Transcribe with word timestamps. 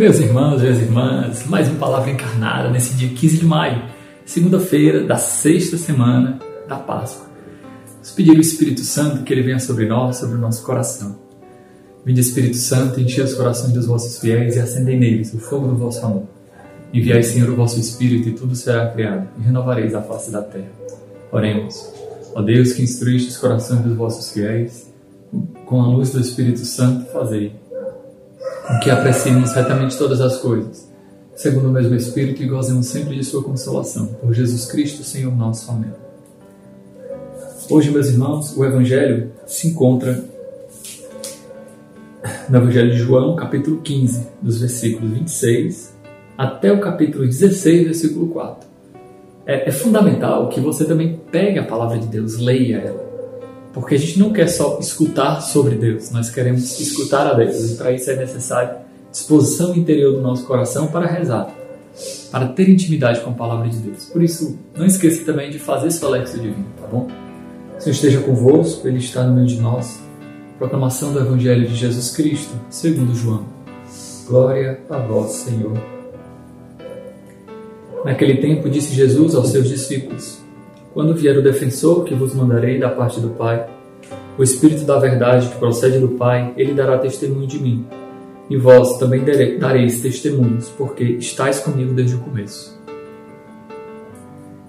Meus 0.00 0.18
irmãos, 0.18 0.62
minhas 0.62 0.78
irmãs, 0.78 1.46
mais 1.46 1.68
uma 1.68 1.78
palavra 1.78 2.10
encarnada 2.10 2.70
nesse 2.70 2.94
dia 2.94 3.10
15 3.10 3.36
de 3.36 3.44
maio, 3.44 3.82
segunda-feira 4.24 5.04
da 5.04 5.18
sexta 5.18 5.76
semana 5.76 6.38
da 6.66 6.76
Páscoa. 6.76 7.26
Vamos 7.92 8.10
pedir 8.12 8.30
ao 8.30 8.40
Espírito 8.40 8.80
Santo 8.80 9.22
que 9.22 9.30
ele 9.30 9.42
venha 9.42 9.58
sobre 9.58 9.84
nós, 9.84 10.16
sobre 10.16 10.36
o 10.36 10.40
nosso 10.40 10.64
coração. 10.64 11.18
Vinde 12.02 12.18
Espírito 12.18 12.56
Santo, 12.56 12.98
enche 12.98 13.20
os 13.20 13.34
corações 13.34 13.74
dos 13.74 13.84
vossos 13.84 14.18
fiéis 14.18 14.56
e 14.56 14.60
acendei 14.60 14.98
neles 14.98 15.34
o 15.34 15.38
fogo 15.38 15.68
do 15.68 15.76
vosso 15.76 16.02
amor. 16.02 16.24
Enviai, 16.94 17.22
Senhor, 17.22 17.50
o 17.50 17.56
vosso 17.56 17.78
Espírito 17.78 18.30
e 18.30 18.32
tudo 18.32 18.56
será 18.56 18.88
criado 18.88 19.28
e 19.38 19.42
renovareis 19.42 19.94
a 19.94 20.00
face 20.00 20.30
da 20.30 20.40
terra. 20.40 20.72
Oremos. 21.30 21.92
Ó 22.34 22.40
Deus 22.40 22.72
que 22.72 22.82
instruíste 22.82 23.28
os 23.28 23.36
corações 23.36 23.82
dos 23.82 23.94
vossos 23.94 24.32
fiéis, 24.32 24.90
com 25.66 25.82
a 25.82 25.88
luz 25.88 26.10
do 26.10 26.20
Espírito 26.22 26.60
Santo, 26.60 27.04
fazei 27.12 27.52
que 28.78 28.90
apreciemos 28.90 29.52
retamente 29.52 29.98
todas 29.98 30.20
as 30.20 30.36
coisas, 30.38 30.90
segundo 31.34 31.68
o 31.68 31.72
mesmo 31.72 31.94
Espírito 31.94 32.42
e 32.42 32.46
gozemos 32.46 32.86
sempre 32.86 33.16
de 33.16 33.24
Sua 33.24 33.42
consolação. 33.42 34.06
Por 34.06 34.32
Jesus 34.32 34.66
Cristo, 34.66 35.02
Senhor 35.02 35.34
nosso. 35.34 35.70
Amém. 35.70 35.90
Hoje, 37.68 37.90
meus 37.90 38.08
irmãos, 38.08 38.56
o 38.56 38.64
Evangelho 38.64 39.32
se 39.46 39.68
encontra 39.68 40.24
no 42.48 42.58
Evangelho 42.58 42.90
de 42.90 42.98
João, 42.98 43.36
capítulo 43.36 43.80
15, 43.80 44.26
dos 44.42 44.60
versículos 44.60 45.10
26 45.10 45.94
até 46.36 46.72
o 46.72 46.80
capítulo 46.80 47.26
16, 47.26 47.84
versículo 47.84 48.28
4. 48.28 48.68
É, 49.46 49.68
é 49.68 49.72
fundamental 49.72 50.48
que 50.48 50.58
você 50.58 50.84
também 50.84 51.20
pegue 51.30 51.58
a 51.58 51.64
palavra 51.64 51.98
de 51.98 52.06
Deus, 52.06 52.38
leia 52.38 52.78
ela 52.78 53.09
porque 53.72 53.94
a 53.94 53.98
gente 53.98 54.18
não 54.18 54.32
quer 54.32 54.48
só 54.48 54.78
escutar 54.80 55.40
sobre 55.40 55.76
Deus, 55.76 56.10
nós 56.10 56.30
queremos 56.30 56.78
escutar 56.80 57.26
a 57.26 57.34
Deus. 57.34 57.72
E 57.72 57.76
para 57.76 57.92
isso 57.92 58.10
é 58.10 58.16
necessário 58.16 58.76
disposição 59.10 59.74
interior 59.74 60.14
do 60.14 60.20
nosso 60.20 60.44
coração 60.44 60.86
para 60.86 61.06
rezar, 61.06 61.52
para 62.30 62.48
ter 62.48 62.68
intimidade 62.68 63.20
com 63.20 63.30
a 63.30 63.34
palavra 63.34 63.68
de 63.68 63.78
Deus. 63.78 64.04
Por 64.06 64.22
isso, 64.22 64.58
não 64.76 64.86
esqueça 64.86 65.24
também 65.24 65.50
de 65.50 65.58
fazer 65.58 65.90
sua 65.90 66.10
Lexo 66.10 66.38
Divino, 66.38 66.66
tá 66.80 66.86
bom? 66.86 67.08
O 67.76 67.80
Senhor 67.80 67.94
esteja 67.94 68.20
convosco, 68.20 68.86
Ele 68.86 68.98
está 68.98 69.24
no 69.24 69.34
meio 69.34 69.46
de 69.46 69.60
nós. 69.60 70.00
Proclamação 70.58 71.12
do 71.12 71.20
Evangelho 71.20 71.66
de 71.66 71.74
Jesus 71.74 72.10
Cristo, 72.10 72.52
segundo 72.68 73.14
João. 73.14 73.46
Glória 74.26 74.80
a 74.90 74.98
vós, 74.98 75.32
Senhor. 75.32 75.72
Naquele 78.04 78.36
tempo 78.36 78.68
disse 78.68 78.94
Jesus 78.94 79.34
aos 79.34 79.48
seus 79.48 79.68
discípulos: 79.68 80.38
quando 80.92 81.14
vier 81.14 81.36
o 81.38 81.42
defensor 81.42 82.04
que 82.04 82.14
vos 82.14 82.34
mandarei 82.34 82.78
da 82.78 82.88
parte 82.88 83.20
do 83.20 83.30
Pai, 83.30 83.68
o 84.36 84.42
Espírito 84.42 84.84
da 84.84 84.98
verdade 84.98 85.48
que 85.48 85.58
procede 85.58 85.98
do 85.98 86.08
Pai, 86.08 86.52
ele 86.56 86.74
dará 86.74 86.98
testemunho 86.98 87.46
de 87.46 87.58
mim. 87.60 87.86
E 88.48 88.56
vós 88.56 88.98
também 88.98 89.24
dareis 89.58 90.00
testemunhos, 90.00 90.68
porque 90.70 91.04
estáis 91.04 91.60
comigo 91.60 91.92
desde 91.92 92.16
o 92.16 92.20
começo. 92.20 92.80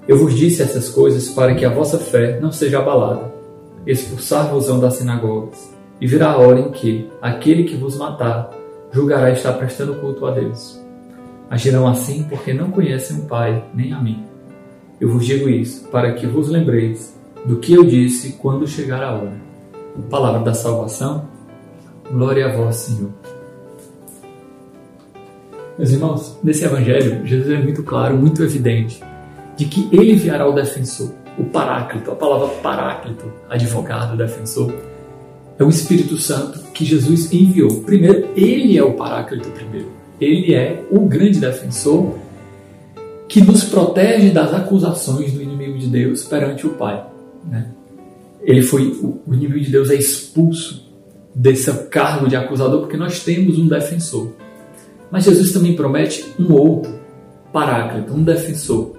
Eu 0.08 0.18
vos 0.18 0.36
disse 0.36 0.62
essas 0.62 0.90
coisas 0.90 1.30
para 1.30 1.56
que 1.56 1.66
a 1.66 1.74
vossa 1.74 1.98
fé 1.98 2.40
não 2.40 2.52
seja 2.52 2.80
abalada. 2.80 3.34
Expulsar-vos-ão 3.88 4.80
das 4.80 4.96
sinagogas, 4.96 5.74
e 6.00 6.06
virá 6.06 6.32
a 6.32 6.38
hora 6.38 6.60
em 6.60 6.70
que 6.70 7.10
aquele 7.20 7.64
que 7.64 7.76
vos 7.76 7.98
matar 7.98 8.52
julgará 8.92 9.32
estar 9.32 9.54
prestando 9.54 9.96
culto 9.96 10.26
a 10.28 10.32
Deus. 10.32 10.80
Agirão 11.50 11.88
assim 11.88 12.24
porque 12.24 12.54
não 12.54 12.70
conhecem 12.70 13.18
o 13.18 13.22
Pai 13.24 13.64
nem 13.74 13.94
a 13.94 14.00
mim. 14.00 14.31
Eu 15.02 15.10
vos 15.10 15.26
digo 15.26 15.50
isso 15.50 15.88
para 15.88 16.14
que 16.14 16.28
vos 16.28 16.48
lembreis 16.48 17.18
do 17.44 17.56
que 17.58 17.74
eu 17.74 17.84
disse 17.84 18.34
quando 18.34 18.68
chegar 18.68 19.02
a 19.02 19.14
hora. 19.14 19.34
Palavra 20.12 20.42
da 20.42 20.54
salvação, 20.54 21.28
glória 22.12 22.46
a 22.46 22.56
vós, 22.56 22.76
Senhor. 22.76 23.10
Meus 25.76 25.90
irmãos, 25.90 26.38
nesse 26.44 26.64
evangelho, 26.64 27.26
Jesus 27.26 27.50
é 27.50 27.58
muito 27.58 27.82
claro, 27.82 28.16
muito 28.16 28.44
evidente, 28.44 29.02
de 29.58 29.66
que 29.66 29.90
ele 29.92 30.14
enviará 30.14 30.48
o 30.48 30.54
defensor, 30.54 31.12
o 31.36 31.46
paráclito, 31.46 32.12
a 32.12 32.16
palavra 32.16 32.50
paráclito, 32.62 33.26
advogado, 33.50 34.16
defensor, 34.16 34.72
é 35.58 35.64
o 35.64 35.70
Espírito 35.70 36.16
Santo 36.18 36.60
que 36.74 36.86
Jesus 36.86 37.34
enviou. 37.34 37.82
Primeiro, 37.82 38.28
ele 38.36 38.78
é 38.78 38.84
o 38.84 38.94
paráclito 38.94 39.50
primeiro. 39.50 39.88
Ele 40.20 40.54
é 40.54 40.84
o 40.92 41.08
grande 41.08 41.40
defensor 41.40 42.20
que 43.32 43.40
nos 43.40 43.64
protege 43.64 44.30
das 44.30 44.54
acusações 44.54 45.32
do 45.32 45.42
inimigo 45.42 45.78
de 45.78 45.88
Deus 45.88 46.26
perante 46.26 46.68
o 46.68 46.72
Pai. 46.72 47.02
Né? 47.50 47.68
Ele 48.42 48.62
foi 48.62 48.88
o 49.02 49.34
inimigo 49.34 49.58
de 49.62 49.72
Deus 49.72 49.90
é 49.90 49.96
expulso 49.96 50.92
desse 51.34 51.72
cargo 51.86 52.28
de 52.28 52.36
acusador 52.36 52.82
porque 52.82 52.98
nós 52.98 53.24
temos 53.24 53.58
um 53.58 53.70
defensor. 53.70 54.34
Mas 55.10 55.24
Jesus 55.24 55.54
também 55.54 55.78
promete 55.78 56.26
um 56.38 56.52
outro 56.52 56.94
paráclito, 57.54 58.14
um 58.14 58.22
defensor, 58.22 58.98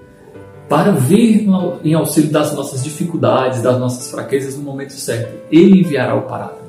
para 0.67 0.93
vir 0.93 1.47
em 1.85 1.93
auxílio 1.93 2.31
das 2.31 2.55
nossas 2.55 2.83
dificuldades, 2.83 3.61
das 3.61 3.79
nossas 3.79 4.11
fraquezas 4.11 4.57
no 4.57 4.63
momento 4.63 4.95
certo. 4.95 5.31
Ele 5.51 5.81
enviará 5.81 6.15
o 6.15 6.23
paráclito. 6.23 6.63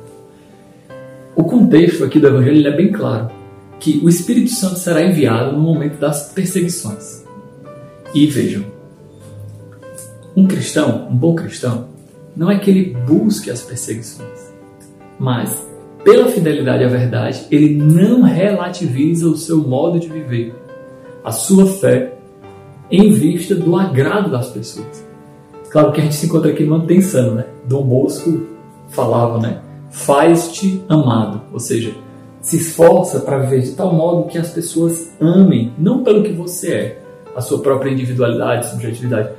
O 1.34 1.46
contexto 1.46 2.04
aqui 2.04 2.20
do 2.20 2.28
Evangelho 2.28 2.68
é 2.68 2.76
bem 2.76 2.92
claro, 2.92 3.32
que 3.80 4.02
o 4.04 4.10
Espírito 4.10 4.52
Santo 4.52 4.80
será 4.80 5.02
enviado 5.02 5.54
no 5.54 5.62
momento 5.62 5.98
das 5.98 6.34
perseguições. 6.34 7.24
E 8.14 8.28
vejam, 8.28 8.64
um 10.36 10.46
cristão, 10.46 11.08
um 11.10 11.16
bom 11.16 11.36
cristão, 11.36 11.88
não 12.36 12.50
é 12.50 12.60
que 12.60 12.70
ele 12.70 12.96
busque 13.08 13.50
as 13.50 13.62
perseguições, 13.62 14.54
mas 15.20 15.66
pela 16.04 16.28
fidelidade 16.28 16.84
à 16.84 16.88
verdade, 16.88 17.46
ele 17.50 17.76
não 17.76 18.22
relativiza 18.22 19.28
o 19.28 19.38
seu 19.38 19.58
modo 19.60 20.00
de 20.00 20.10
viver, 20.10 20.54
a 21.24 21.32
sua 21.32 21.66
fé, 21.66 22.14
em 22.92 23.12
vista 23.12 23.56
do 23.56 23.78
agrado 23.78 24.30
das 24.30 24.50
pessoas. 24.50 25.04
Claro 25.72 25.92
que 25.92 26.02
a 26.02 26.04
gente 26.04 26.16
se 26.16 26.26
encontra 26.26 26.52
aqui 26.52 26.66
numa 26.66 26.86
tensão, 26.86 27.34
né? 27.34 27.46
Dom 27.66 27.84
Bosco 27.84 28.42
falava, 28.90 29.40
né? 29.40 29.62
Faz-te 29.90 30.84
amado, 30.90 31.42
ou 31.52 31.60
seja, 31.60 31.94
se 32.42 32.58
esforça 32.58 33.22
para 33.22 33.40
viver 33.40 33.62
de 33.62 33.72
tal 33.72 33.94
modo 33.94 34.28
que 34.28 34.38
as 34.38 34.50
pessoas 34.50 35.12
amem, 35.22 35.72
não 35.80 36.04
pelo 36.04 36.22
que 36.22 36.34
você 36.34 36.74
é, 36.74 37.03
a 37.36 37.42
sua 37.42 37.60
própria 37.60 37.92
individualidade, 37.92 38.70
subjetividade. 38.70 39.30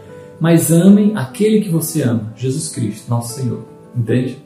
Mas 0.40 0.72
amem 0.72 1.16
aquele 1.16 1.60
que 1.60 1.68
você 1.68 2.02
ama, 2.02 2.32
Jesus 2.36 2.68
Cristo, 2.68 3.08
nosso 3.08 3.40
Senhor. 3.40 3.64
Entende? 3.96 4.38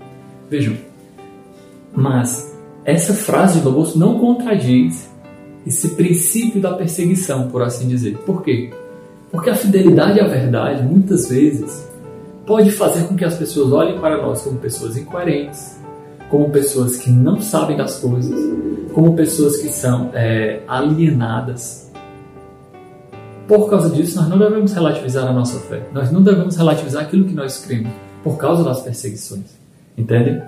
Vejam. 0.50 0.76
Mas 1.94 2.56
essa 2.84 3.14
frase 3.14 3.60
de 3.60 3.66
Loboso 3.66 3.98
não 3.98 4.18
contradiz 4.18 5.08
esse 5.66 5.90
princípio 5.90 6.60
da 6.60 6.72
perseguição, 6.72 7.48
por 7.48 7.62
assim 7.62 7.88
dizer. 7.88 8.16
Por 8.18 8.42
quê? 8.42 8.70
Porque 9.30 9.50
a 9.50 9.54
fidelidade 9.54 10.20
à 10.20 10.26
verdade, 10.26 10.82
muitas 10.82 11.28
vezes, 11.28 11.86
pode 12.46 12.70
fazer 12.70 13.04
com 13.04 13.14
que 13.14 13.24
as 13.24 13.34
pessoas 13.34 13.72
olhem 13.72 13.98
para 13.98 14.22
nós 14.22 14.40
como 14.42 14.58
pessoas 14.58 14.96
incoerentes, 14.96 15.78
como 16.30 16.48
pessoas 16.50 16.96
que 16.96 17.10
não 17.10 17.40
sabem 17.40 17.76
das 17.76 17.98
coisas, 17.98 18.38
como 18.94 19.14
pessoas 19.14 19.58
que 19.58 19.68
são 19.68 20.10
é, 20.14 20.60
alienadas, 20.66 21.87
por 23.48 23.70
causa 23.70 23.88
disso, 23.88 24.20
nós 24.20 24.28
não 24.28 24.38
devemos 24.38 24.74
relativizar 24.74 25.26
a 25.26 25.32
nossa 25.32 25.58
fé. 25.60 25.80
Nós 25.90 26.12
não 26.12 26.22
devemos 26.22 26.54
relativizar 26.54 27.02
aquilo 27.02 27.24
que 27.24 27.34
nós 27.34 27.64
cremos 27.64 27.90
por 28.22 28.36
causa 28.36 28.62
das 28.62 28.82
perseguições. 28.82 29.46
Entende? 29.96 30.42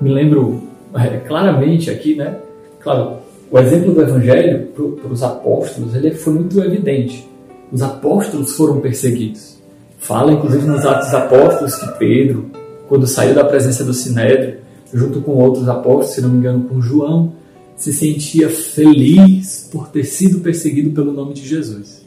Me 0.00 0.12
lembro 0.12 0.62
é, 0.94 1.18
claramente 1.18 1.90
aqui, 1.90 2.14
né? 2.14 2.36
Claro, 2.78 3.16
o 3.50 3.58
exemplo 3.58 3.92
do 3.92 4.00
Evangelho 4.00 4.68
para 4.68 5.12
os 5.12 5.24
apóstolos 5.24 5.92
ele 5.96 6.12
foi 6.12 6.34
muito 6.34 6.62
evidente. 6.62 7.28
Os 7.72 7.82
apóstolos 7.82 8.52
foram 8.52 8.80
perseguidos. 8.80 9.56
Fala, 9.98 10.32
inclusive, 10.32 10.66
nos 10.66 10.86
Atos 10.86 11.06
dos 11.06 11.14
Apóstolos 11.14 11.74
que 11.74 11.98
Pedro, 11.98 12.46
quando 12.88 13.08
saiu 13.08 13.34
da 13.34 13.44
presença 13.44 13.82
do 13.82 13.92
Sinédrio, 13.92 14.58
junto 14.94 15.20
com 15.20 15.32
outros 15.32 15.68
apóstolos, 15.68 16.10
se 16.10 16.22
não 16.22 16.28
me 16.28 16.38
engano, 16.38 16.68
com 16.68 16.80
João, 16.80 17.32
se 17.76 17.92
sentia 17.92 18.48
feliz 18.48 19.68
por 19.72 19.88
ter 19.88 20.04
sido 20.04 20.38
perseguido 20.38 20.90
pelo 20.90 21.12
nome 21.12 21.34
de 21.34 21.44
Jesus. 21.44 22.05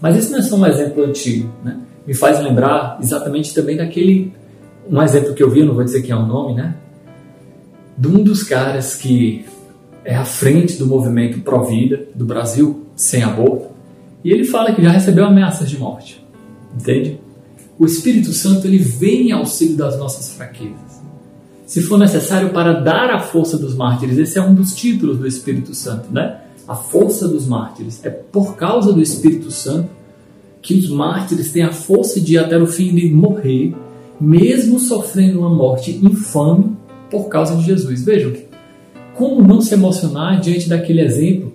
Mas 0.00 0.16
isso 0.16 0.32
não 0.32 0.38
é 0.38 0.42
só 0.42 0.56
um 0.56 0.66
exemplo 0.66 1.04
antigo, 1.04 1.50
né? 1.62 1.78
Me 2.06 2.14
faz 2.14 2.42
lembrar 2.42 2.98
exatamente 3.02 3.54
também 3.54 3.76
daquele 3.76 4.32
um 4.90 5.00
exemplo 5.02 5.34
que 5.34 5.42
eu 5.42 5.50
vi, 5.50 5.64
não 5.64 5.74
vou 5.74 5.84
dizer 5.84 6.02
que 6.02 6.10
é 6.10 6.16
o 6.16 6.26
nome, 6.26 6.54
né? 6.54 6.74
De 7.96 8.08
um 8.08 8.22
dos 8.22 8.42
caras 8.42 8.96
que 8.96 9.44
é 10.04 10.16
à 10.16 10.24
frente 10.24 10.78
do 10.78 10.86
movimento 10.86 11.40
pró-vida 11.40 12.06
do 12.14 12.24
Brasil 12.24 12.86
sem 12.96 13.22
aborto, 13.22 13.68
e 14.24 14.32
ele 14.32 14.44
fala 14.44 14.72
que 14.72 14.82
já 14.82 14.90
recebeu 14.90 15.24
ameaças 15.24 15.68
de 15.68 15.78
morte. 15.78 16.24
Entende? 16.74 17.20
O 17.78 17.86
Espírito 17.86 18.32
Santo 18.32 18.66
ele 18.66 18.78
vem 18.78 19.28
em 19.28 19.32
auxílio 19.32 19.76
das 19.76 19.98
nossas 19.98 20.32
fraquezas. 20.32 21.00
Se 21.66 21.80
for 21.82 21.98
necessário 21.98 22.50
para 22.50 22.72
dar 22.72 23.10
a 23.10 23.20
força 23.20 23.56
dos 23.56 23.74
mártires, 23.74 24.18
esse 24.18 24.38
é 24.38 24.42
um 24.42 24.54
dos 24.54 24.74
títulos 24.74 25.18
do 25.18 25.26
Espírito 25.26 25.74
Santo, 25.74 26.12
né? 26.12 26.40
A 26.70 26.76
força 26.76 27.26
dos 27.26 27.48
mártires. 27.48 28.00
É 28.04 28.10
por 28.10 28.54
causa 28.54 28.92
do 28.92 29.02
Espírito 29.02 29.50
Santo 29.50 29.90
que 30.62 30.74
os 30.74 30.88
mártires 30.88 31.50
têm 31.50 31.64
a 31.64 31.72
força 31.72 32.20
de 32.20 32.34
ir 32.34 32.38
até 32.38 32.56
o 32.56 32.66
fim 32.66 32.94
de 32.94 33.10
morrer, 33.10 33.74
mesmo 34.20 34.78
sofrendo 34.78 35.40
uma 35.40 35.50
morte 35.50 35.98
infame 36.00 36.76
por 37.10 37.28
causa 37.28 37.56
de 37.56 37.62
Jesus. 37.62 38.04
Vejam, 38.04 38.32
como 39.16 39.42
não 39.42 39.60
se 39.60 39.74
emocionar 39.74 40.38
diante 40.40 40.68
daquele 40.68 41.00
exemplo 41.00 41.52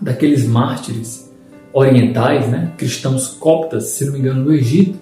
daqueles 0.00 0.46
mártires 0.46 1.30
orientais, 1.70 2.48
né, 2.48 2.72
cristãos 2.78 3.28
coptas, 3.28 3.88
se 3.88 4.06
não 4.06 4.14
me 4.14 4.20
engano, 4.20 4.42
no 4.42 4.54
Egito, 4.54 4.98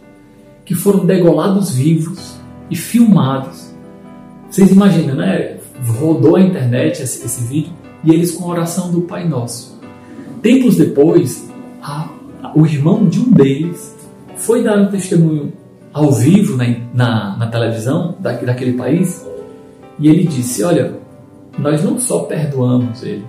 que 0.64 0.74
foram 0.74 1.06
degolados 1.06 1.70
vivos 1.70 2.34
e 2.68 2.74
filmados. 2.74 3.72
Vocês 4.50 4.72
imaginam, 4.72 5.14
né? 5.14 5.58
Rodou 6.00 6.34
a 6.34 6.40
internet 6.40 7.00
esse, 7.00 7.24
esse 7.24 7.44
vídeo 7.44 7.72
e 8.04 8.12
eles 8.12 8.32
com 8.32 8.44
a 8.44 8.48
oração 8.48 8.90
do 8.90 9.02
Pai 9.02 9.26
Nosso. 9.26 9.78
Tempos 10.42 10.76
depois, 10.76 11.48
a, 11.82 12.08
a, 12.42 12.52
o 12.54 12.66
irmão 12.66 13.06
de 13.06 13.20
um 13.20 13.30
deles 13.30 13.96
foi 14.36 14.62
dar 14.62 14.78
um 14.78 14.88
testemunho 14.88 15.52
ao 15.92 16.12
vivo 16.12 16.56
na, 16.56 16.66
na, 16.94 17.36
na 17.36 17.46
televisão 17.48 18.16
da, 18.20 18.32
daquele 18.32 18.74
país 18.74 19.26
e 19.98 20.08
ele 20.08 20.24
disse: 20.24 20.62
Olha, 20.62 20.94
nós 21.58 21.82
não 21.82 21.98
só 21.98 22.20
perdoamos 22.20 23.02
ele, 23.02 23.24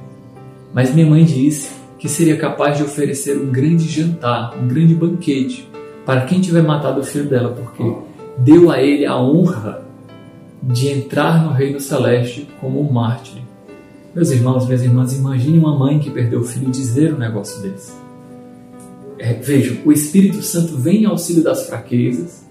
mas 0.74 0.94
minha 0.94 1.08
mãe 1.08 1.24
disse 1.24 1.72
que 1.98 2.08
seria 2.08 2.38
capaz 2.38 2.78
de 2.78 2.84
oferecer 2.84 3.38
um 3.38 3.52
grande 3.52 3.88
jantar, 3.88 4.56
um 4.58 4.68
grande 4.68 4.94
banquete 4.94 5.68
para 6.06 6.22
quem 6.22 6.40
tiver 6.40 6.64
matado 6.64 7.02
o 7.02 7.04
filho 7.04 7.30
dela, 7.30 7.50
porque 7.50 7.84
deu 8.38 8.72
a 8.72 8.82
ele 8.82 9.06
a 9.06 9.18
honra 9.18 9.84
de 10.62 10.90
entrar 10.90 11.44
no 11.44 11.52
reino 11.52 11.80
celeste 11.80 12.48
como 12.60 12.80
um 12.80 12.92
mártir. 12.92 13.42
Meus 14.14 14.32
irmãos, 14.32 14.66
minhas 14.66 14.84
irmãs, 14.84 15.14
imagine 15.14 15.60
uma 15.60 15.78
mãe 15.78 16.00
que 16.00 16.10
perdeu 16.10 16.40
o 16.40 16.44
filho 16.44 16.72
dizer 16.72 17.14
um 17.14 17.18
negócio 17.18 17.62
desse. 17.62 17.92
É, 19.20 19.34
vejam, 19.34 19.78
o 19.86 19.92
Espírito 19.92 20.42
Santo 20.42 20.78
vem 20.78 21.04
em 21.04 21.06
auxílio 21.06 21.44
das 21.44 21.68
fraquezas, 21.68 22.44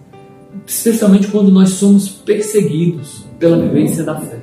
especialmente 0.67 1.29
quando 1.29 1.51
nós 1.51 1.71
somos 1.71 2.09
perseguidos 2.09 3.25
pela 3.39 3.59
vivência 3.59 4.05
da 4.05 4.21
fé. 4.21 4.41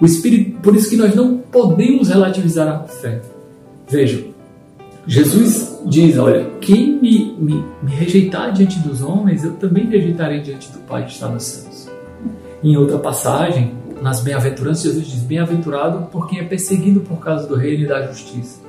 O 0.00 0.06
Espírito, 0.06 0.60
por 0.60 0.74
isso 0.74 0.90
que 0.90 0.96
nós 0.96 1.14
não 1.14 1.38
podemos 1.38 2.08
relativizar 2.08 2.66
a 2.68 2.84
fé. 2.84 3.20
Vejam, 3.88 4.24
Jesus 5.06 5.80
diz: 5.86 6.18
Olha, 6.18 6.50
quem 6.60 7.00
me, 7.00 7.34
me, 7.38 7.64
me, 7.82 7.90
rejeitar 7.90 8.52
diante 8.52 8.78
dos 8.80 9.02
homens, 9.02 9.44
eu 9.44 9.52
também 9.54 9.86
rejeitarei 9.86 10.40
diante 10.40 10.70
do 10.72 10.78
Pai 10.80 11.04
que 11.04 11.12
está 11.12 11.28
nos 11.28 11.44
céus. 11.44 11.88
Em 12.62 12.76
outra 12.76 12.98
passagem, 12.98 13.72
nas 14.02 14.20
bem-aventuranças, 14.20 14.82
Jesus 14.82 15.06
diz: 15.06 15.22
Bem-aventurado 15.22 16.06
por 16.06 16.28
quem 16.28 16.40
é 16.40 16.44
perseguido 16.44 17.00
por 17.00 17.18
causa 17.18 17.46
do 17.46 17.54
reino 17.54 17.84
e 17.84 17.88
da 17.88 18.06
justiça, 18.06 18.60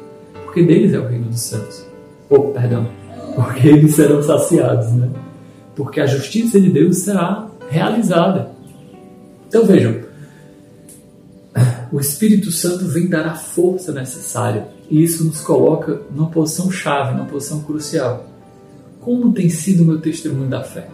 porque 0.45 0.63
deles 0.63 0.93
é 0.93 0.99
o 0.99 1.07
reino 1.07 1.25
dos 1.25 1.41
céus. 1.41 1.85
Oh, 2.29 2.49
perdão, 2.49 2.87
porque 3.35 3.67
eles 3.67 3.95
serão 3.95 4.21
saciados, 4.21 4.91
né? 4.93 5.09
Porque 5.75 6.01
a 6.01 6.05
justiça 6.05 6.59
de 6.59 6.69
Deus 6.69 6.97
será 6.97 7.47
realizada. 7.69 8.51
Então 9.47 9.65
vejam, 9.65 10.01
o 11.91 11.99
Espírito 11.99 12.51
Santo 12.51 12.85
vem 12.85 13.07
dar 13.07 13.25
a 13.25 13.35
força 13.35 13.91
necessária 13.91 14.67
e 14.89 15.03
isso 15.03 15.23
nos 15.23 15.41
coloca 15.41 16.01
numa 16.11 16.29
posição 16.29 16.71
chave, 16.71 17.15
numa 17.15 17.25
posição 17.25 17.61
crucial. 17.61 18.25
Como 18.99 19.31
tem 19.31 19.49
sido 19.49 19.83
o 19.83 19.85
meu 19.85 19.99
testemunho 19.99 20.49
da 20.49 20.63
fé? 20.63 20.87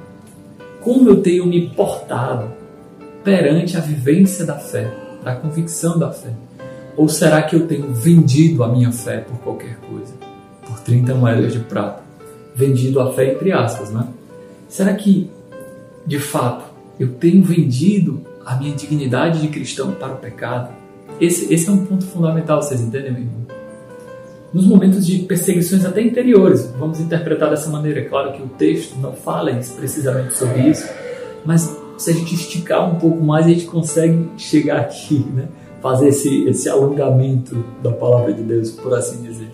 Como 0.81 1.09
eu 1.09 1.21
tenho 1.21 1.45
me 1.45 1.69
portado 1.69 2.51
perante 3.25 3.75
a 3.75 3.79
vivência 3.79 4.45
da 4.45 4.55
fé, 4.55 4.87
da 5.23 5.35
convicção 5.35 5.97
da 5.97 6.11
fé? 6.11 6.29
Ou 6.95 7.09
será 7.09 7.41
que 7.41 7.55
eu 7.55 7.67
tenho 7.67 7.91
vendido 7.91 8.63
a 8.63 8.69
minha 8.69 8.91
fé 8.91 9.17
por 9.17 9.37
qualquer 9.39 9.77
coisa? 9.77 10.13
Por 10.65 10.79
30 10.79 11.15
moedas 11.15 11.51
de 11.51 11.59
prata. 11.59 12.03
Vendido 12.55 13.01
a 13.01 13.11
fé 13.11 13.33
entre 13.33 13.51
aspas, 13.51 13.89
né? 13.89 14.07
Será 14.69 14.93
que, 14.93 15.29
de 16.05 16.19
fato, 16.19 16.65
eu 16.99 17.13
tenho 17.15 17.43
vendido 17.43 18.21
a 18.45 18.55
minha 18.55 18.73
dignidade 18.73 19.41
de 19.41 19.47
cristão 19.47 19.91
para 19.91 20.13
o 20.13 20.17
pecado? 20.17 20.69
Esse, 21.19 21.51
esse 21.53 21.67
é 21.67 21.71
um 21.71 21.83
ponto 21.85 22.05
fundamental, 22.05 22.61
vocês 22.61 22.79
entendem, 22.79 23.11
meu 23.11 23.21
irmão? 23.21 23.45
Nos 24.53 24.65
momentos 24.65 25.05
de 25.05 25.19
perseguições 25.19 25.83
até 25.83 26.01
interiores, 26.01 26.71
vamos 26.77 26.99
interpretar 27.01 27.49
dessa 27.49 27.69
maneira. 27.69 28.01
É 28.01 28.03
claro 28.03 28.31
que 28.31 28.41
o 28.41 28.47
texto 28.47 28.95
não 28.99 29.11
fala 29.11 29.51
precisamente 29.77 30.37
sobre 30.37 30.61
isso, 30.69 30.87
mas 31.43 31.84
se 31.97 32.11
a 32.11 32.13
gente 32.13 32.35
esticar 32.35 32.89
um 32.89 32.99
pouco 32.99 33.23
mais, 33.23 33.45
a 33.45 33.49
gente 33.49 33.65
consegue 33.65 34.29
chegar 34.37 34.81
aqui, 34.81 35.25
né? 35.33 35.47
fazer 35.81 36.07
esse, 36.07 36.45
esse 36.45 36.67
alongamento 36.67 37.63
da 37.83 37.91
palavra 37.91 38.33
de 38.33 38.41
Deus, 38.41 38.71
por 38.71 38.93
assim 38.93 39.21
dizer. 39.21 39.51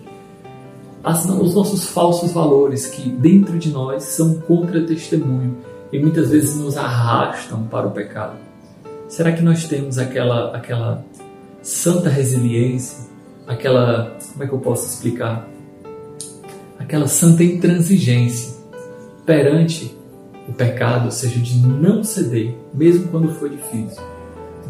As, 1.04 1.26
os 1.26 1.54
nossos 1.54 1.84
falsos 1.84 2.32
valores 2.32 2.86
que 2.86 3.10
dentro 3.10 3.58
de 3.58 3.70
nós 3.70 4.04
são 4.04 4.34
contra-testemunho 4.34 5.58
e 5.92 5.98
muitas 5.98 6.30
vezes 6.30 6.56
nos 6.56 6.76
arrastam 6.76 7.64
para 7.64 7.86
o 7.86 7.90
pecado. 7.90 8.36
Será 9.08 9.32
que 9.32 9.42
nós 9.42 9.66
temos 9.66 9.98
aquela, 9.98 10.56
aquela 10.56 11.04
santa 11.60 12.08
resiliência, 12.08 13.06
aquela, 13.46 14.16
como 14.32 14.44
é 14.44 14.46
que 14.46 14.54
eu 14.54 14.58
posso 14.58 14.86
explicar? 14.86 15.46
Aquela 16.78 17.06
santa 17.06 17.44
intransigência 17.44 18.56
perante 19.26 19.94
o 20.48 20.52
pecado, 20.52 21.10
seja, 21.10 21.38
de 21.38 21.58
não 21.58 22.02
ceder, 22.02 22.54
mesmo 22.74 23.08
quando 23.08 23.32
for 23.34 23.48
difícil. 23.48 24.02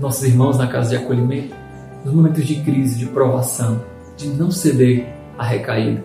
Nossos 0.00 0.24
irmãos 0.24 0.58
na 0.58 0.66
casa 0.66 0.90
de 0.90 0.96
acolhimento, 0.96 1.54
nos 2.04 2.14
momentos 2.14 2.44
de 2.44 2.56
crise, 2.62 2.98
de 2.98 3.06
provação, 3.06 3.80
de 4.16 4.28
não 4.28 4.50
ceder 4.50 5.06
à 5.38 5.44
recaída. 5.44 6.04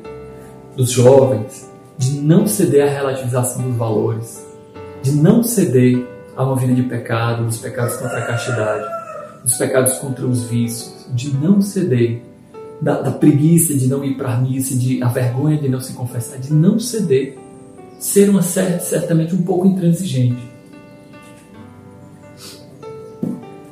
Dos 0.76 0.92
jovens, 0.92 1.70
de 1.98 2.20
não 2.20 2.46
ceder 2.46 2.88
à 2.88 2.90
relativização 2.90 3.64
dos 3.64 3.76
valores, 3.76 4.46
de 5.02 5.12
não 5.12 5.42
ceder 5.44 6.06
a 6.36 6.44
uma 6.44 6.56
vida 6.56 6.74
de 6.74 6.84
pecado, 6.84 7.46
dos 7.46 7.58
pecados 7.58 7.96
contra 7.96 8.20
a 8.20 8.26
castidade 8.28 8.98
dos 9.48 9.58
pecados 9.58 9.94
contra 9.94 10.26
os 10.26 10.44
vícios, 10.44 11.08
de 11.14 11.34
não 11.34 11.62
ceder, 11.62 12.22
da, 12.82 13.02
da 13.02 13.12
preguiça 13.12 13.74
de 13.74 13.88
não 13.88 14.04
ir 14.04 14.16
para 14.16 14.34
a 14.34 14.38
missa, 14.38 14.76
de 14.76 15.02
a 15.02 15.08
vergonha 15.08 15.58
de 15.58 15.70
não 15.70 15.80
se 15.80 15.94
confessar, 15.94 16.38
de 16.38 16.54
não 16.54 16.78
ceder, 16.78 17.38
ser 18.00 18.30
uma 18.30 18.42
certamente 18.42 19.36
um 19.36 19.42
pouco 19.42 19.68
intransigente. 19.68 20.42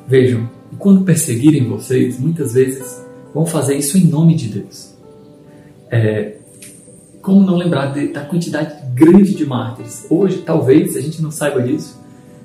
Vejam, 0.06 0.48
quando 0.78 1.04
perseguirem 1.04 1.68
vocês, 1.68 2.18
muitas 2.18 2.52
vezes 2.52 3.02
vão 3.34 3.44
fazer 3.44 3.76
isso 3.76 3.98
em 3.98 4.04
nome 4.04 4.34
de 4.34 4.48
Deus. 4.48 4.94
É, 5.90 6.36
como 7.20 7.44
não 7.44 7.56
lembrar 7.56 7.92
de, 7.92 8.08
da 8.08 8.24
quantidade 8.24 8.74
grande 8.94 9.34
de 9.34 9.44
mártires? 9.44 10.06
Hoje, 10.08 10.38
talvez, 10.38 10.96
a 10.96 11.00
gente 11.00 11.20
não 11.20 11.30
saiba 11.30 11.60
disso, 11.60 12.00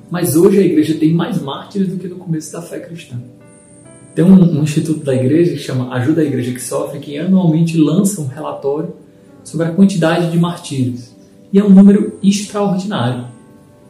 mas 0.10 0.36
hoje 0.36 0.58
a 0.58 0.62
igreja 0.62 0.96
tem 0.96 1.14
mais 1.14 1.42
mártires 1.42 1.88
do 1.88 1.98
que 1.98 2.08
no 2.08 2.16
começo 2.16 2.52
da 2.52 2.62
fé 2.62 2.80
cristã. 2.80 3.16
Tem 4.16 4.26
um, 4.26 4.60
um 4.60 4.64
instituto 4.64 5.06
da 5.06 5.16
igreja 5.16 5.52
que 5.54 5.60
chama 5.60 5.94
Ajuda 5.94 6.22
a 6.22 6.26
Igreja 6.26 6.52
que 6.52 6.62
Sofre, 6.62 7.00
que 7.00 7.18
anualmente 7.18 7.78
lança 7.78 8.22
um 8.22 8.28
relatório 8.28 8.94
sobre 9.44 9.68
a 9.68 9.72
quantidade 9.72 10.32
de 10.32 10.40
martírios. 10.40 11.11
E 11.52 11.60
é 11.60 11.64
um 11.64 11.70
número 11.70 12.18
extraordinário. 12.24 13.26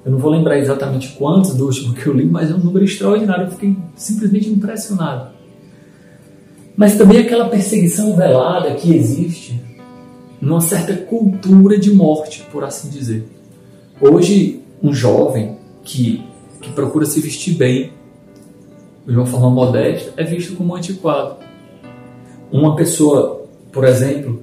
Eu 0.03 0.11
não 0.11 0.17
vou 0.17 0.31
lembrar 0.31 0.57
exatamente 0.57 1.09
quantos 1.09 1.53
do 1.53 1.65
último 1.65 1.93
que 1.93 2.07
eu 2.07 2.13
li, 2.13 2.25
mas 2.25 2.49
é 2.49 2.55
um 2.55 2.57
número 2.57 2.83
extraordinário. 2.83 3.45
Eu 3.45 3.51
fiquei 3.51 3.77
simplesmente 3.95 4.49
impressionado. 4.49 5.29
Mas 6.75 6.97
também 6.97 7.19
aquela 7.19 7.49
perseguição 7.49 8.15
velada 8.15 8.73
que 8.73 8.95
existe 8.95 9.61
numa 10.41 10.61
certa 10.61 10.95
cultura 10.95 11.77
de 11.77 11.93
morte, 11.93 12.43
por 12.51 12.63
assim 12.63 12.89
dizer. 12.89 13.27
Hoje, 14.01 14.59
um 14.81 14.91
jovem 14.91 15.57
que, 15.83 16.23
que 16.59 16.71
procura 16.71 17.05
se 17.05 17.21
vestir 17.21 17.53
bem, 17.53 17.91
de 19.05 19.15
uma 19.15 19.25
forma 19.25 19.51
modesta, 19.51 20.11
é 20.17 20.23
visto 20.23 20.55
como 20.55 20.75
antiquado. 20.75 21.35
Uma 22.51 22.75
pessoa, 22.75 23.45
por 23.71 23.83
exemplo, 23.83 24.41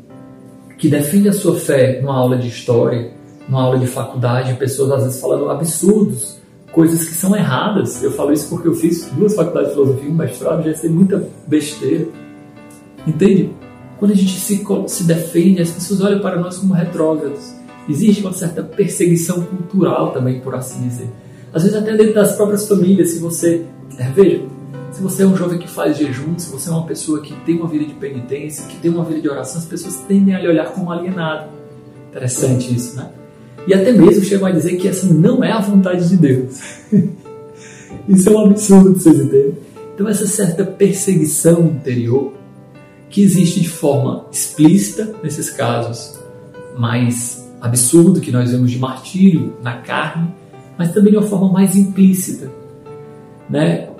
que 0.78 0.88
defende 0.88 1.28
a 1.28 1.32
sua 1.32 1.58
fé 1.58 2.00
numa 2.00 2.14
aula 2.14 2.38
de 2.38 2.48
história, 2.48 3.10
numa 3.48 3.62
aula 3.62 3.78
de 3.78 3.86
faculdade, 3.86 4.54
pessoas 4.54 4.92
às 4.92 5.04
vezes 5.04 5.20
falando 5.20 5.50
absurdos, 5.50 6.38
coisas 6.72 7.06
que 7.08 7.14
são 7.14 7.34
erradas. 7.34 8.02
Eu 8.02 8.12
falo 8.12 8.32
isso 8.32 8.48
porque 8.48 8.68
eu 8.68 8.74
fiz 8.74 9.10
duas 9.12 9.34
faculdades 9.34 9.70
de 9.70 9.74
filosofia, 9.74 10.10
um 10.10 10.14
mestrado, 10.14 10.64
já 10.64 10.74
sei 10.74 10.88
muita 10.88 11.28
besteira. 11.46 12.06
Entende? 13.06 13.50
Quando 13.98 14.12
a 14.12 14.14
gente 14.14 14.38
se, 14.38 14.64
se 14.86 15.04
defende, 15.04 15.60
as 15.60 15.70
pessoas 15.70 16.00
olham 16.00 16.20
para 16.20 16.38
nós 16.38 16.58
como 16.58 16.72
retrógrados. 16.72 17.52
Existe 17.88 18.20
uma 18.20 18.32
certa 18.32 18.62
perseguição 18.62 19.42
cultural 19.42 20.12
também, 20.12 20.40
por 20.40 20.54
assim 20.54 20.86
dizer. 20.86 21.08
Às 21.52 21.62
vezes 21.62 21.76
até 21.76 21.96
dentro 21.96 22.14
das 22.14 22.36
próprias 22.36 22.68
famílias, 22.68 23.10
se 23.10 23.18
você, 23.18 23.64
é, 23.98 24.08
veja, 24.10 24.42
se 24.98 25.02
você 25.04 25.22
é 25.22 25.26
um 25.26 25.36
jovem 25.36 25.60
que 25.60 25.68
faz 25.68 25.96
jejum, 25.96 26.36
se 26.36 26.50
você 26.50 26.68
é 26.68 26.72
uma 26.72 26.84
pessoa 26.84 27.20
que 27.20 27.32
tem 27.46 27.54
uma 27.54 27.68
vida 27.68 27.84
de 27.84 27.94
penitência, 27.94 28.66
que 28.66 28.76
tem 28.78 28.90
uma 28.90 29.04
vida 29.04 29.20
de 29.20 29.28
oração, 29.28 29.60
as 29.60 29.64
pessoas 29.64 29.94
tendem 30.08 30.34
a 30.34 30.40
lhe 30.40 30.48
olhar 30.48 30.72
como 30.72 30.90
alienado. 30.90 31.50
Interessante 32.10 32.74
isso, 32.74 32.96
né? 32.96 33.08
E 33.64 33.72
até 33.72 33.92
mesmo 33.92 34.24
chegam 34.24 34.48
a 34.48 34.50
dizer 34.50 34.76
que 34.76 34.88
essa 34.88 35.06
não 35.06 35.44
é 35.44 35.52
a 35.52 35.60
vontade 35.60 36.08
de 36.08 36.16
Deus. 36.16 36.60
isso 38.08 38.28
é 38.28 38.32
um 38.32 38.46
absurdo, 38.46 38.98
vocês 38.98 39.20
entendem? 39.20 39.54
Então 39.94 40.08
essa 40.08 40.26
certa 40.26 40.64
perseguição 40.64 41.66
interior 41.66 42.32
que 43.08 43.22
existe 43.22 43.60
de 43.60 43.68
forma 43.68 44.26
explícita 44.32 45.14
nesses 45.22 45.48
casos 45.48 46.18
mais 46.76 47.48
absurdo 47.60 48.20
que 48.20 48.32
nós 48.32 48.50
vemos 48.50 48.68
de 48.68 48.80
martírio 48.80 49.54
na 49.62 49.76
carne, 49.76 50.34
mas 50.76 50.92
também 50.92 51.12
de 51.12 51.18
uma 51.18 51.26
forma 51.28 51.52
mais 51.52 51.76
implícita. 51.76 52.50
Né? 53.48 53.90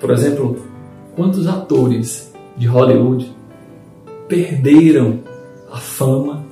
Por 0.00 0.10
exemplo, 0.10 0.56
quantos 1.16 1.46
atores 1.46 2.32
de 2.56 2.66
Hollywood 2.66 3.32
perderam 4.28 5.20
a 5.70 5.78
fama 5.78 6.44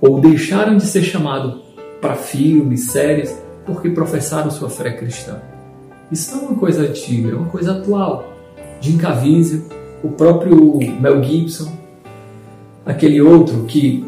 ou 0.00 0.20
deixaram 0.20 0.76
de 0.76 0.84
ser 0.84 1.02
chamados 1.02 1.60
para 2.00 2.14
filmes, 2.14 2.90
séries, 2.90 3.36
porque 3.66 3.90
professaram 3.90 4.50
sua 4.50 4.70
fé 4.70 4.92
cristã. 4.92 5.40
Isso 6.10 6.36
não 6.36 6.44
é 6.44 6.46
uma 6.48 6.58
coisa 6.58 6.82
antiga, 6.82 7.30
é 7.30 7.34
uma 7.34 7.48
coisa 7.48 7.72
atual. 7.72 8.24
Jim 8.80 8.96
Caviezel, 8.96 9.62
o 10.02 10.08
próprio 10.08 10.78
Mel 11.00 11.22
Gibson, 11.22 11.70
aquele 12.86 13.20
outro 13.20 13.64
que 13.64 14.06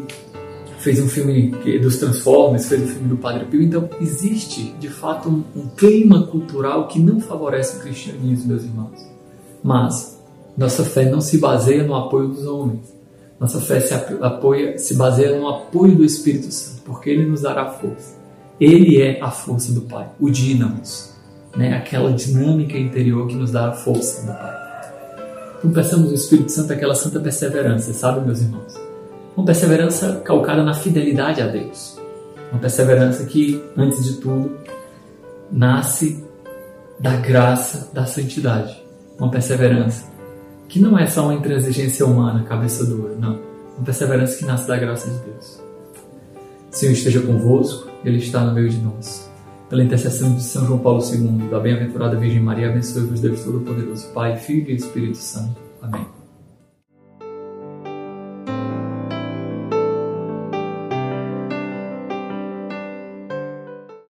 fez 0.81 0.99
um 0.99 1.07
filme 1.07 1.51
dos 1.79 1.97
Transformers, 1.97 2.67
fez 2.67 2.81
um 2.81 2.87
filme 2.87 3.07
do 3.07 3.17
Padre 3.17 3.45
Pio. 3.45 3.61
Então, 3.61 3.89
existe 4.01 4.73
de 4.79 4.89
fato 4.89 5.29
um, 5.29 5.43
um 5.55 5.67
clima 5.69 6.27
cultural 6.27 6.87
que 6.87 6.99
não 6.99 7.19
favorece 7.19 7.77
o 7.77 7.79
cristianismo, 7.81 8.47
meus 8.47 8.63
irmãos. 8.63 8.99
Mas 9.63 10.19
nossa 10.57 10.83
fé 10.83 11.09
não 11.09 11.21
se 11.21 11.37
baseia 11.37 11.83
no 11.83 11.95
apoio 11.95 12.29
dos 12.29 12.45
homens. 12.45 12.93
Nossa 13.39 13.59
fé 13.59 13.79
se 13.79 13.93
apoia, 13.93 14.77
se 14.77 14.95
baseia 14.95 15.37
no 15.37 15.47
apoio 15.47 15.95
do 15.95 16.03
Espírito 16.03 16.51
Santo, 16.51 16.81
porque 16.83 17.09
ele 17.09 17.25
nos 17.25 17.41
dará 17.41 17.71
força. 17.71 18.19
Ele 18.59 19.01
é 19.01 19.19
a 19.21 19.31
força 19.31 19.73
do 19.73 19.81
Pai, 19.81 20.07
o 20.19 20.29
dínamos, 20.29 21.15
né? 21.55 21.75
aquela 21.75 22.11
dinâmica 22.11 22.77
interior 22.77 23.27
que 23.27 23.35
nos 23.35 23.51
dá 23.51 23.69
a 23.69 23.71
força 23.71 24.21
do 24.21 24.37
Pai. 24.37 24.61
Então 25.57 25.71
peçamos 25.71 26.11
o 26.11 26.13
Espírito 26.13 26.51
Santo 26.51 26.73
aquela 26.73 26.93
santa 26.93 27.19
perseverança, 27.19 27.93
sabe, 27.93 28.23
meus 28.23 28.41
irmãos? 28.41 28.90
Uma 29.35 29.45
perseverança 29.45 30.21
calcada 30.25 30.63
na 30.63 30.73
fidelidade 30.73 31.41
a 31.41 31.47
Deus. 31.47 31.97
Uma 32.51 32.59
perseverança 32.59 33.25
que, 33.25 33.63
antes 33.77 34.03
de 34.03 34.13
tudo, 34.17 34.57
nasce 35.51 36.23
da 36.99 37.15
graça 37.15 37.89
da 37.93 38.05
santidade. 38.05 38.81
Uma 39.17 39.31
perseverança 39.31 40.11
que 40.67 40.79
não 40.79 40.97
é 40.97 41.05
só 41.07 41.23
uma 41.23 41.33
intransigência 41.33 42.05
humana, 42.05 42.43
cabeça 42.43 42.85
dura, 42.85 43.15
não. 43.15 43.39
Uma 43.77 43.85
perseverança 43.85 44.37
que 44.37 44.45
nasce 44.45 44.67
da 44.67 44.77
graça 44.77 45.09
de 45.09 45.17
Deus. 45.19 45.61
O 46.71 46.75
Senhor 46.75 46.93
esteja 46.93 47.21
convosco, 47.21 47.89
Ele 48.05 48.17
está 48.17 48.41
no 48.45 48.53
meio 48.53 48.69
de 48.69 48.77
nós. 48.77 49.29
Pela 49.69 49.83
intercessão 49.83 50.33
de 50.33 50.43
São 50.43 50.65
João 50.65 50.79
Paulo 50.79 51.01
II, 51.03 51.49
da 51.49 51.59
bem-aventurada 51.59 52.17
Virgem 52.17 52.41
Maria, 52.41 52.69
abençoe-vos 52.69 53.19
Deus 53.19 53.41
Todo-Poderoso, 53.43 54.07
Pai, 54.13 54.37
Filho 54.37 54.69
e 54.69 54.75
Espírito 54.75 55.17
Santo. 55.17 55.55
Amém. 55.81 56.20